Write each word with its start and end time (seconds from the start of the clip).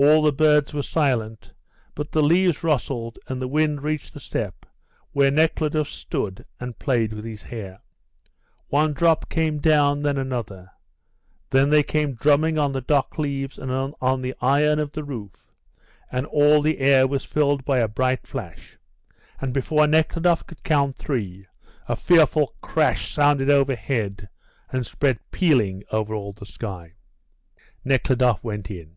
All 0.00 0.22
the 0.22 0.30
birds 0.30 0.72
were 0.72 0.84
silent, 0.84 1.52
but 1.96 2.12
the 2.12 2.22
leaves 2.22 2.62
rustled 2.62 3.18
and 3.26 3.42
the 3.42 3.48
wind 3.48 3.82
reached 3.82 4.14
the 4.14 4.20
step 4.20 4.64
where 5.10 5.28
Nekhludoff 5.32 5.88
stood 5.88 6.46
and 6.60 6.78
played 6.78 7.12
with 7.12 7.24
his 7.24 7.42
hair. 7.42 7.80
One 8.68 8.92
drop 8.92 9.28
came 9.28 9.58
down, 9.58 10.02
then 10.04 10.16
another; 10.16 10.70
then 11.50 11.70
they 11.70 11.82
came 11.82 12.14
drumming 12.14 12.60
on 12.60 12.70
the 12.70 12.80
dock 12.80 13.18
leaves 13.18 13.58
and 13.58 13.72
on 13.72 14.22
the 14.22 14.36
iron 14.40 14.78
of 14.78 14.92
the 14.92 15.02
roof, 15.02 15.50
and 16.12 16.26
all 16.26 16.62
the 16.62 16.78
air 16.78 17.08
was 17.08 17.24
filled 17.24 17.64
by 17.64 17.78
a 17.80 17.88
bright 17.88 18.24
flash, 18.24 18.78
and 19.40 19.52
before 19.52 19.88
Nekhludoff 19.88 20.46
could 20.46 20.62
count 20.62 20.94
three 20.96 21.44
a 21.88 21.96
fearful 21.96 22.54
crash 22.60 23.12
sounded 23.12 23.50
over 23.50 23.74
head 23.74 24.28
and 24.70 24.86
spread 24.86 25.18
pealing 25.32 25.82
all 25.90 25.98
over 26.08 26.38
the 26.38 26.46
sky. 26.46 26.92
Nekhludoff 27.84 28.44
went 28.44 28.70
in. 28.70 28.94